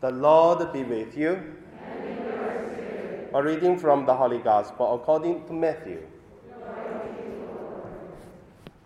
The 0.00 0.10
Lord 0.10 0.72
be 0.72 0.82
with 0.82 1.14
you. 1.14 1.42
A 3.34 3.42
reading 3.42 3.78
from 3.78 4.06
the 4.06 4.14
Holy 4.14 4.38
Gospel 4.38 4.94
according 4.94 5.46
to 5.46 5.52
Matthew. 5.52 6.00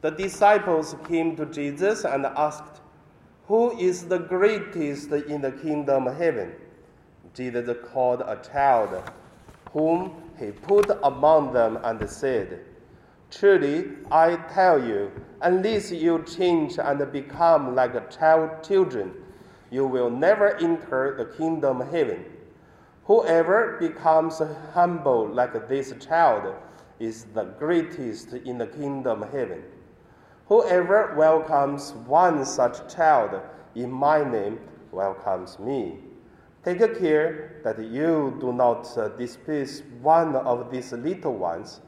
The 0.01 0.11
disciples 0.11 0.97
came 1.07 1.37
to 1.37 1.47
Jesus 1.47 2.05
and 2.05 2.27
asked, 2.27 2.81
Who 3.47 3.79
is 3.79 4.07
the 4.07 4.19
greatest 4.19 5.13
in 5.13 5.41
the 5.41 5.53
kingdom 5.53 6.09
of 6.09 6.17
heaven? 6.17 6.53
Jesus 7.33 7.77
called 7.93 8.23
a 8.23 8.37
child, 8.53 9.01
whom 9.73 10.21
he 10.37 10.51
put 10.51 10.91
among 11.05 11.53
them 11.53 11.79
and 11.85 12.11
said, 12.11 12.65
Truly, 13.31 13.91
I 14.11 14.35
tell 14.53 14.85
you, 14.85 15.13
unless 15.43 15.93
you 15.93 16.25
change 16.25 16.79
and 16.79 17.13
become 17.13 17.77
like 17.77 17.95
a 17.95 18.05
child 18.11 18.65
children, 18.65 19.15
you 19.75 19.85
will 19.85 20.09
never 20.09 20.55
enter 20.59 21.17
the 21.19 21.37
kingdom 21.37 21.81
of 21.81 21.91
heaven. 21.91 22.25
Whoever 23.07 23.77
becomes 23.81 24.41
humble 24.73 25.27
like 25.29 25.69
this 25.69 25.93
child 25.99 26.55
is 27.01 27.25
the 27.35 27.43
greatest 27.59 28.35
in 28.35 28.59
the 28.59 28.69
kingdom 28.69 29.25
of 29.25 29.33
heaven. 29.33 29.65
Whoever 30.47 31.17
welcomes 31.17 31.93
one 32.07 32.45
such 32.45 32.95
child 32.95 33.41
in 33.75 33.91
my 33.91 34.23
name 34.23 34.61
welcomes 34.93 35.59
me. 35.59 35.99
Take 36.65 36.79
care 37.01 37.61
that 37.65 37.79
you 37.83 38.37
do 38.41 38.53
not 38.53 38.85
displease 39.19 39.83
one 40.01 40.37
of 40.37 40.71
these 40.71 40.93
little 40.93 41.35
ones, 41.35 41.81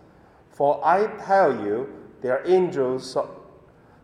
for 0.51 0.85
I 0.85 1.07
tell 1.25 1.55
you, 1.65 1.89
their 2.21 2.43
angels 2.47 3.17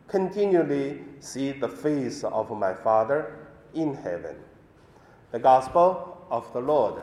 continually 0.06 1.00
see 1.18 1.50
the 1.50 1.68
face 1.68 2.22
of 2.22 2.48
my 2.52 2.74
Father 2.74 3.41
in 3.74 3.94
heaven. 3.94 4.36
The 5.30 5.38
Gospel 5.38 6.26
of 6.30 6.52
the 6.52 6.60
Lord. 6.60 7.02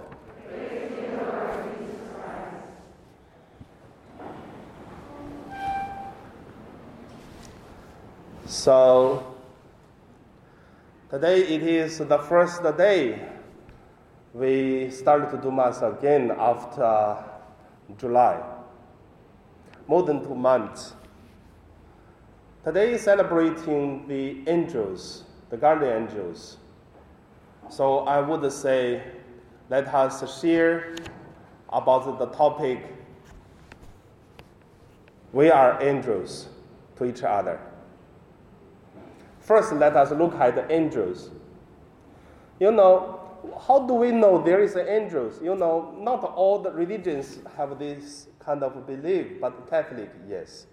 So, 8.45 9.36
today 11.11 11.42
it 11.42 11.61
is 11.61 12.00
the 12.00 12.17
first 12.17 12.64
day 12.78 13.30
we 14.33 14.89
started 14.89 15.30
to 15.31 15.38
do 15.38 15.52
Mass 15.52 15.81
again 15.81 16.31
after 16.38 17.17
July, 17.98 18.42
more 19.88 20.04
than 20.04 20.23
two 20.23 20.36
months. 20.36 20.94
Today 22.64 22.94
is 22.94 23.02
celebrating 23.02 24.08
the 24.08 24.44
angels, 24.50 25.23
the 25.50 25.58
guardian 25.58 26.03
angels. 26.03 26.58
So 27.69 28.00
I 28.00 28.19
would 28.19 28.52
say, 28.52 29.03
let 29.69 29.88
us 29.94 30.42
share 30.42 30.95
about 31.72 32.17
the 32.17 32.25
topic. 32.28 32.95
We 35.31 35.52
are 35.52 35.81
angels 35.81 36.50
to 36.97 37.05
each 37.05 37.23
other. 37.23 37.59
First, 39.39 39.73
let 39.73 39.95
us 39.95 40.11
look 40.11 40.36
at 40.36 40.55
the 40.55 40.72
angels. 40.72 41.30
You 42.59 42.72
know, 42.72 43.20
how 43.67 43.88
do 43.88 43.94
we 43.94 44.11
know 44.11 44.44
there 44.44 44.61
is 44.61 44.75
angels? 44.75 45.39
You 45.42 45.55
know, 45.55 45.95
not 45.97 46.23
all 46.23 46.59
the 46.59 46.72
religions 46.72 47.39
have 47.55 47.80
this 47.80 48.27
kind 48.39 48.64
of 48.64 48.86
belief, 48.86 49.39
but 49.39 49.70
Catholic, 49.70 50.11
yes. 50.27 50.66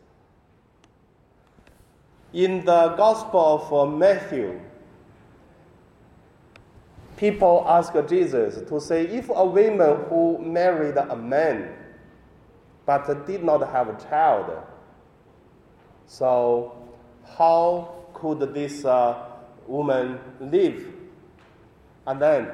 In 2.36 2.66
the 2.66 2.88
Gospel 2.98 3.66
of 3.70 3.94
Matthew, 3.94 4.60
people 7.16 7.64
ask 7.66 7.94
Jesus 8.06 8.60
to 8.68 8.78
say 8.78 9.06
if 9.06 9.30
a 9.30 9.42
woman 9.42 10.04
who 10.10 10.36
married 10.44 10.98
a 10.98 11.16
man 11.16 11.72
but 12.84 13.26
did 13.26 13.42
not 13.42 13.66
have 13.72 13.88
a 13.88 13.98
child, 14.10 14.52
so 16.06 16.76
how 17.38 18.04
could 18.12 18.52
this 18.52 18.84
uh, 18.84 19.30
woman 19.66 20.18
live? 20.38 20.92
And 22.06 22.20
then, 22.20 22.50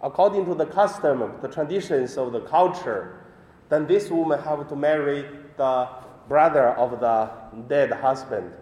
according 0.00 0.46
to 0.46 0.54
the 0.54 0.64
custom, 0.64 1.34
the 1.42 1.48
traditions 1.48 2.16
of 2.16 2.32
the 2.32 2.40
culture, 2.40 3.26
then 3.68 3.86
this 3.86 4.08
woman 4.08 4.40
have 4.40 4.66
to 4.66 4.74
marry 4.74 5.26
the 5.58 5.86
brother 6.30 6.68
of 6.68 6.98
the 6.98 7.30
dead 7.68 7.92
husband, 7.92 8.52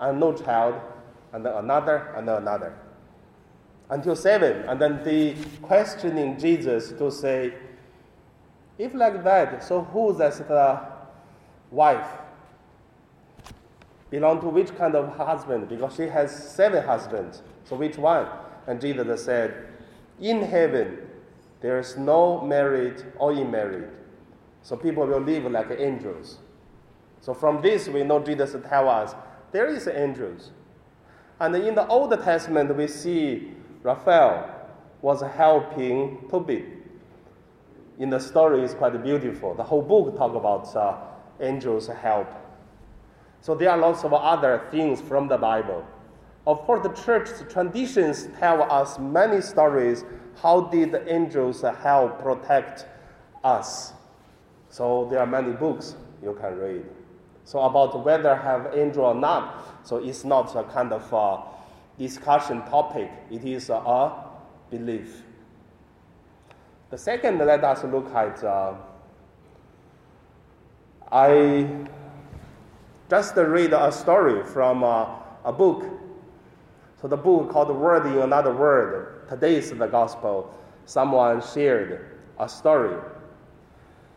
and 0.00 0.20
no 0.20 0.32
child, 0.32 0.80
and 1.32 1.44
then 1.44 1.54
another, 1.54 2.12
and 2.16 2.28
then 2.28 2.36
another. 2.36 2.78
Until 3.88 4.16
seven, 4.16 4.68
and 4.68 4.80
then 4.80 5.02
the 5.04 5.34
questioning 5.62 6.38
Jesus 6.38 6.92
to 6.92 7.10
say, 7.10 7.54
if 8.78 8.94
like 8.94 9.22
that, 9.24 9.62
so 9.64 9.82
who 9.82 10.10
is 10.10 10.38
the 10.38 10.80
wife? 11.70 12.06
belong 14.10 14.40
to 14.40 14.48
which 14.48 14.74
kind 14.76 14.94
of 14.94 15.16
husband? 15.16 15.68
Because 15.68 15.94
she 15.96 16.04
has 16.04 16.30
seven 16.54 16.84
husbands. 16.84 17.42
So 17.64 17.76
which 17.76 17.96
one? 17.98 18.26
And 18.66 18.80
Jesus 18.80 19.24
said, 19.24 19.66
In 20.20 20.42
heaven, 20.42 20.98
there 21.60 21.78
is 21.78 21.96
no 21.96 22.40
married 22.40 23.04
or 23.18 23.32
unmarried. 23.32 23.88
So 24.62 24.76
people 24.76 25.06
will 25.06 25.20
live 25.20 25.50
like 25.50 25.70
angels. 25.78 26.38
So 27.20 27.34
from 27.34 27.62
this, 27.62 27.88
we 27.88 28.04
know 28.04 28.20
Jesus 28.20 28.56
tell 28.68 28.88
us 28.88 29.14
there 29.52 29.66
is 29.66 29.88
angels. 29.88 30.52
And 31.40 31.54
in 31.56 31.74
the 31.74 31.86
Old 31.86 32.10
Testament, 32.22 32.74
we 32.76 32.86
see 32.88 33.52
Raphael 33.82 34.68
was 35.02 35.20
helping 35.22 36.26
Tobit. 36.30 36.64
In 37.98 38.10
the 38.10 38.18
story, 38.18 38.62
is 38.62 38.74
quite 38.74 39.02
beautiful. 39.02 39.54
The 39.54 39.62
whole 39.62 39.82
book 39.82 40.16
talk 40.16 40.34
about 40.34 40.74
uh, 40.76 40.96
angels 41.40 41.88
help 41.88 42.28
so 43.46 43.54
there 43.54 43.70
are 43.70 43.78
lots 43.78 44.02
of 44.02 44.12
other 44.12 44.66
things 44.72 45.00
from 45.00 45.28
the 45.28 45.36
Bible. 45.36 45.86
Of 46.48 46.62
course, 46.62 46.82
the 46.82 46.92
church 47.04 47.28
traditions 47.48 48.28
tell 48.40 48.62
us 48.62 48.98
many 48.98 49.40
stories. 49.40 50.04
How 50.42 50.62
did 50.62 50.90
the 50.90 51.08
angels 51.12 51.62
help 51.62 52.20
protect 52.20 52.86
us? 53.44 53.92
So 54.68 55.06
there 55.08 55.20
are 55.20 55.26
many 55.26 55.52
books 55.52 55.94
you 56.24 56.36
can 56.40 56.56
read. 56.58 56.84
So 57.46 57.60
about 57.60 58.04
whether 58.04 58.34
have 58.34 58.74
angel 58.74 59.04
or 59.04 59.14
not, 59.14 59.86
so 59.86 59.98
it's 59.98 60.24
not 60.24 60.54
a 60.56 60.64
kind 60.64 60.92
of 60.92 61.12
a 61.12 61.44
discussion 61.96 62.60
topic. 62.62 63.08
It 63.30 63.44
is 63.44 63.70
a 63.70 64.12
belief. 64.68 65.22
The 66.90 66.98
second, 66.98 67.38
let 67.38 67.62
us 67.62 67.84
look 67.84 68.12
at. 68.12 68.42
Uh, 68.42 68.74
I 71.12 71.86
just 73.08 73.36
read 73.36 73.72
a 73.72 73.92
story 73.92 74.42
from 74.42 74.82
a, 74.82 75.22
a 75.44 75.52
book. 75.52 75.84
So 77.00 77.06
the 77.06 77.16
book 77.16 77.50
called 77.50 77.68
Word 77.68 78.06
in 78.06 78.18
Another 78.18 78.52
Word. 78.52 79.28
Today 79.28 79.54
is 79.54 79.70
the 79.70 79.86
gospel. 79.86 80.52
Someone 80.84 81.40
shared 81.42 82.18
a 82.40 82.48
story. 82.48 82.96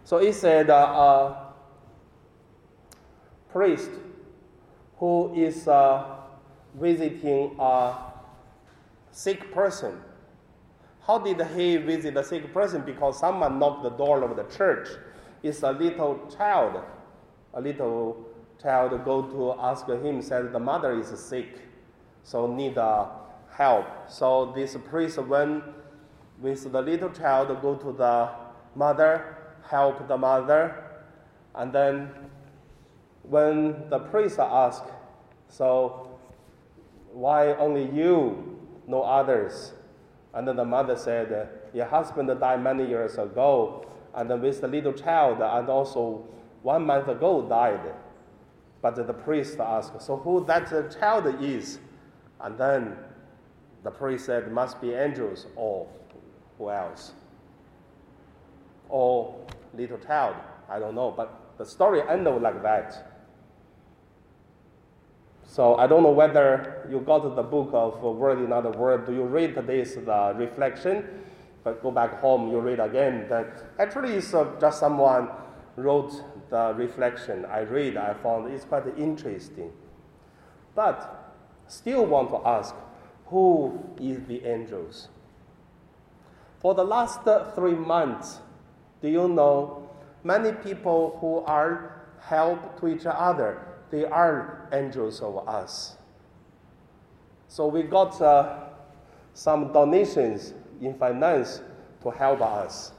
So 0.03 0.17
it 0.17 0.33
said 0.33 0.71
uh, 0.71 0.73
a 0.73 1.48
priest 3.51 3.89
who 4.97 5.33
is 5.33 5.67
uh, 5.67 6.17
visiting 6.79 7.55
a 7.59 7.95
sick 9.11 9.51
person. 9.53 9.97
How 11.05 11.17
did 11.17 11.41
he 11.55 11.77
visit 11.77 12.17
a 12.17 12.23
sick 12.23 12.53
person? 12.53 12.81
Because 12.81 13.19
someone 13.19 13.57
knocked 13.57 13.83
the 13.83 13.89
door 13.89 14.23
of 14.23 14.35
the 14.35 14.43
church. 14.55 14.87
It's 15.41 15.63
a 15.63 15.71
little 15.71 16.29
child, 16.35 16.83
a 17.53 17.61
little 17.61 18.25
child 18.61 18.91
go 19.05 19.21
to 19.23 19.59
ask 19.59 19.87
him, 19.87 20.21
said 20.21 20.51
the 20.51 20.59
mother 20.59 20.99
is 20.99 21.07
sick, 21.19 21.61
so 22.23 22.45
need 22.45 22.77
uh, 22.77 23.07
help. 23.51 23.85
So 24.09 24.51
this 24.53 24.75
priest 24.89 25.17
went 25.17 25.63
with 26.41 26.71
the 26.71 26.81
little 26.81 27.09
child, 27.09 27.47
go 27.61 27.75
to 27.75 27.91
the 27.91 28.29
mother, 28.75 29.37
help 29.63 30.07
the 30.07 30.17
mother, 30.17 30.83
and 31.55 31.71
then 31.71 32.09
when 33.23 33.89
the 33.89 33.99
priest 33.99 34.39
asked, 34.39 34.85
so 35.47 36.19
why 37.11 37.53
only 37.55 37.85
you, 37.85 38.59
no 38.87 39.01
others? 39.03 39.73
And 40.33 40.47
then 40.47 40.55
the 40.55 40.65
mother 40.65 40.95
said, 40.95 41.49
your 41.73 41.85
husband 41.85 42.29
died 42.39 42.63
many 42.63 42.87
years 42.87 43.17
ago, 43.17 43.85
and 44.15 44.29
then 44.29 44.41
with 44.41 44.61
the 44.61 44.67
little 44.67 44.93
child, 44.93 45.41
and 45.41 45.69
also 45.69 46.25
one 46.61 46.85
month 46.85 47.07
ago 47.07 47.47
died. 47.47 47.93
But 48.81 48.95
the 48.95 49.13
priest 49.13 49.59
asked, 49.59 50.01
So 50.01 50.17
who 50.17 50.45
that 50.45 50.69
child 50.99 51.41
is? 51.41 51.79
And 52.39 52.57
then 52.57 52.95
the 53.83 53.91
priest 53.91 54.25
said, 54.25 54.51
Must 54.51 54.79
be 54.81 54.93
angels 54.93 55.47
or 55.55 55.87
who 56.57 56.69
else? 56.69 57.13
Or 58.87 59.35
little 59.73 59.97
child. 59.97 60.35
I 60.69 60.79
don't 60.79 60.95
know. 60.95 61.11
But 61.15 61.57
the 61.57 61.65
story 61.65 62.01
ended 62.07 62.41
like 62.41 62.61
that. 62.63 63.08
So 65.49 65.77
I 65.77 65.87
don't 65.87 66.03
know 66.03 66.11
whether 66.11 66.85
you 66.91 66.99
got 66.99 67.35
the 67.35 67.41
book 67.41 67.71
of 67.73 68.03
Word 68.03 68.37
in 68.37 68.53
Other 68.53 68.69
Word. 68.69 69.07
Do 69.07 69.13
you 69.13 69.23
read 69.23 69.55
this 69.55 69.95
the 69.95 70.35
reflection? 70.37 71.03
But 71.63 71.81
go 71.81 71.89
back 71.89 72.21
home, 72.21 72.51
you 72.51 72.59
read 72.59 72.79
again. 72.79 73.25
That 73.29 73.63
actually 73.79 74.13
it's 74.13 74.31
uh, 74.31 74.45
just 74.61 74.79
someone 74.79 75.27
wrote 75.75 76.23
the 76.51 76.75
reflection. 76.77 77.45
I 77.45 77.61
read, 77.61 77.97
I 77.97 78.13
found 78.13 78.53
it's 78.53 78.63
quite 78.63 78.85
interesting. 78.95 79.71
But 80.75 81.33
still 81.65 82.05
want 82.05 82.29
to 82.29 82.47
ask, 82.47 82.75
who 83.25 83.83
is 83.99 84.21
the 84.27 84.45
angels? 84.45 85.07
For 86.59 86.75
the 86.75 86.83
last 86.83 87.21
three 87.55 87.73
months, 87.73 88.37
do 89.01 89.09
you 89.09 89.27
know 89.27 89.89
many 90.23 90.51
people 90.51 91.17
who 91.19 91.39
are 91.39 92.03
help 92.19 92.79
to 92.81 92.87
each 92.87 93.07
other? 93.07 93.65
They 93.91 94.05
are 94.05 94.69
angels 94.71 95.21
of 95.21 95.47
us. 95.47 95.95
So 97.47 97.67
we 97.67 97.83
got 97.83 98.21
uh, 98.21 98.67
some 99.33 99.73
donations 99.73 100.53
in 100.81 100.93
finance 100.93 101.61
to 102.03 102.09
help 102.11 102.41
us. 102.41 102.91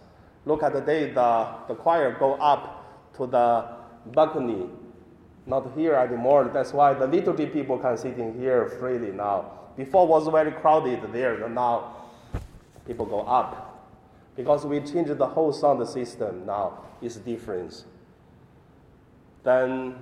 Look 0.45 0.63
at 0.63 0.73
the 0.73 0.81
day 0.81 1.13
the, 1.13 1.49
the 1.69 1.75
choir 1.75 2.17
go 2.19 2.35
up 2.35 3.13
to 3.17 3.27
the 3.27 3.67
balcony, 4.07 4.67
not 5.47 5.73
here 5.77 5.95
anymore. 5.95 6.51
That's 6.53 6.73
why 6.73 6.95
the 6.95 7.07
liturgy 7.07 7.47
people 7.47 7.79
can 7.79 7.97
sit 7.97 8.19
in 8.19 8.39
here 8.39 8.69
freely 8.81 9.13
now. 9.13 9.53
Before 9.77 10.07
was 10.07 10.27
very 10.29 10.53
crowded 10.53 11.13
there, 11.13 11.49
now 11.49 11.97
people 12.87 13.07
go 13.07 13.21
up. 13.21 13.67
Because 14.37 14.65
we 14.65 14.81
changed 14.81 15.17
the 15.17 15.27
whole 15.27 15.53
sound 15.53 15.87
system 15.89 16.47
now, 16.47 16.79
it's 17.03 17.17
different. 17.17 17.85
Then 19.43 19.97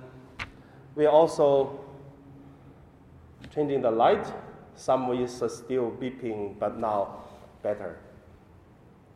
we 0.99 1.05
also 1.05 1.79
changing 3.55 3.81
the 3.81 3.89
light. 3.89 4.33
Some 4.75 5.09
is 5.13 5.31
still 5.31 5.91
beeping, 5.91 6.59
but 6.59 6.77
now 6.77 7.23
better. 7.63 7.99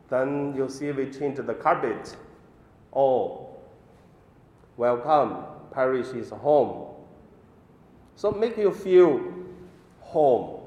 Then 0.08 0.54
you 0.56 0.70
see 0.70 0.92
we 0.92 1.10
change 1.10 1.36
the 1.36 1.52
carpet. 1.52 2.16
Oh, 2.94 3.50
welcome, 4.78 5.44
parish 5.72 6.08
is 6.08 6.30
home. 6.30 6.94
So 8.16 8.30
make 8.30 8.56
you 8.56 8.72
feel 8.72 9.20
home. 10.00 10.60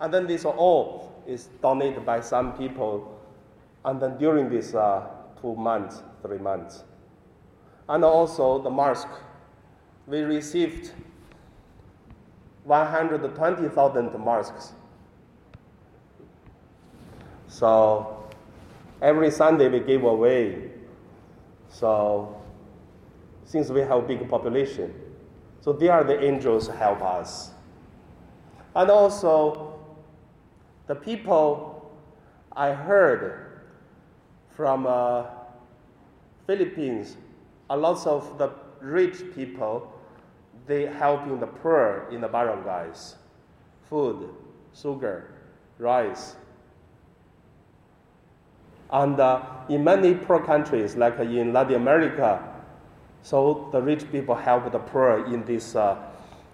And 0.00 0.12
then 0.12 0.26
this 0.26 0.44
all 0.44 1.22
is 1.24 1.50
donated 1.62 2.04
by 2.04 2.20
some 2.20 2.54
people. 2.54 3.16
And 3.84 4.02
then 4.02 4.18
during 4.18 4.50
this 4.50 4.74
uh, 4.74 5.06
two 5.40 5.54
months, 5.54 6.02
three 6.20 6.38
months. 6.38 6.82
And 7.88 8.04
also 8.04 8.60
the 8.60 8.70
mask 8.70 9.06
we 10.06 10.20
received 10.20 10.92
120,000 12.64 14.24
masks. 14.24 14.72
So 17.48 18.24
every 19.00 19.30
Sunday 19.30 19.68
we 19.68 19.80
give 19.80 20.04
away. 20.04 20.70
So 21.68 22.40
since 23.44 23.68
we 23.70 23.80
have 23.80 23.90
a 23.90 24.02
big 24.02 24.28
population, 24.28 24.94
so 25.60 25.72
they 25.72 25.88
are 25.88 26.04
the 26.04 26.22
angels 26.22 26.68
help 26.68 27.02
us. 27.02 27.50
And 28.74 28.90
also 28.90 29.78
the 30.86 30.94
people 30.94 31.92
I 32.52 32.72
heard 32.72 33.60
from 34.50 34.86
uh, 34.86 35.24
Philippines, 36.46 37.16
a 37.70 37.76
lot 37.76 38.06
of 38.06 38.38
the 38.38 38.50
rich 38.80 39.22
people 39.34 39.91
they 40.66 40.86
helping 40.86 41.40
the 41.40 41.46
poor 41.46 42.08
in 42.10 42.20
the 42.20 42.28
barangays. 42.28 43.14
Food, 43.88 44.30
sugar, 44.74 45.34
rice. 45.78 46.36
And 48.90 49.18
uh, 49.18 49.42
in 49.68 49.84
many 49.84 50.14
poor 50.14 50.44
countries, 50.44 50.96
like 50.96 51.18
in 51.18 51.52
Latin 51.52 51.76
America, 51.76 52.48
so 53.22 53.68
the 53.72 53.80
rich 53.80 54.10
people 54.10 54.34
help 54.34 54.70
the 54.70 54.78
poor 54.78 55.24
in 55.26 55.44
this 55.44 55.74
uh, 55.76 55.96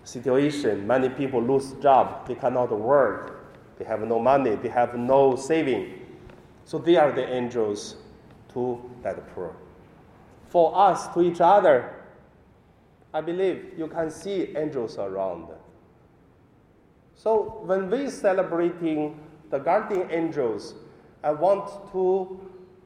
situation. 0.04 0.86
Many 0.86 1.08
people 1.08 1.42
lose 1.42 1.72
job, 1.82 2.26
they 2.28 2.34
cannot 2.34 2.70
work, 2.70 3.44
they 3.78 3.84
have 3.84 4.00
no 4.02 4.18
money, 4.18 4.54
they 4.56 4.68
have 4.68 4.94
no 4.96 5.36
saving. 5.36 6.06
So 6.64 6.78
they 6.78 6.96
are 6.96 7.12
the 7.12 7.26
angels 7.26 7.96
to 8.52 8.78
that 9.02 9.34
poor. 9.34 9.56
For 10.48 10.76
us, 10.76 11.08
to 11.14 11.22
each 11.22 11.40
other, 11.40 11.94
I 13.12 13.20
believe 13.20 13.72
you 13.76 13.88
can 13.88 14.10
see 14.10 14.54
angels 14.56 14.98
around. 14.98 15.48
So 17.14 17.62
when 17.64 17.90
we 17.90 18.10
celebrating 18.10 19.18
the 19.50 19.58
guardian 19.58 20.10
angels, 20.10 20.74
I 21.24 21.32
want 21.32 21.68
to 21.92 22.40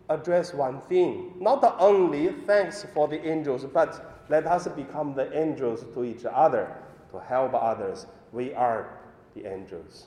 address 0.08 0.54
one 0.54 0.80
thing. 0.82 1.34
Not 1.38 1.76
only 1.78 2.32
thanks 2.46 2.86
for 2.94 3.08
the 3.08 3.24
angels, 3.26 3.64
but 3.64 4.24
let 4.28 4.46
us 4.46 4.68
become 4.68 5.14
the 5.14 5.36
angels 5.36 5.84
to 5.94 6.04
each 6.04 6.24
other 6.24 6.74
to 7.10 7.20
help 7.20 7.52
others. 7.54 8.06
We 8.32 8.54
are 8.54 8.98
the 9.34 9.46
angels. 9.46 10.06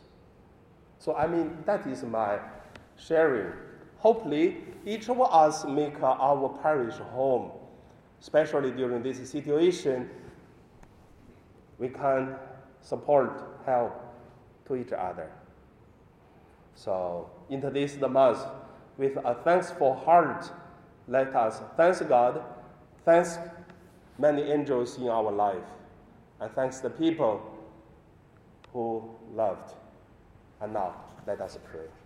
So 0.97 1.15
I 1.15 1.27
mean 1.27 1.57
that 1.65 1.85
is 1.85 2.03
my 2.03 2.39
sharing. 2.97 3.51
Hopefully 3.97 4.63
each 4.85 5.09
of 5.09 5.21
us 5.21 5.65
make 5.65 6.01
our 6.01 6.49
parish 6.61 6.95
home 6.95 7.51
especially 8.21 8.71
during 8.71 9.03
this 9.03 9.29
situation, 9.29 10.09
we 11.77 11.89
can 11.89 12.35
support, 12.81 13.59
help 13.65 13.93
to 14.67 14.75
each 14.75 14.93
other. 14.93 15.29
So, 16.75 17.29
into 17.49 17.69
this 17.69 17.97
month, 17.97 18.39
with 18.97 19.17
a 19.17 19.35
thankful 19.43 19.95
heart, 19.95 20.51
let 21.07 21.35
us 21.35 21.61
thank 21.77 22.07
God, 22.09 22.43
thank 23.05 23.27
many 24.17 24.43
angels 24.43 24.97
in 24.97 25.07
our 25.07 25.31
life, 25.31 25.67
and 26.39 26.51
thanks 26.51 26.79
the 26.79 26.89
people 26.89 27.41
who 28.73 29.09
loved. 29.33 29.73
And 30.61 30.73
now, 30.73 30.95
let 31.27 31.41
us 31.41 31.57
pray. 31.69 32.04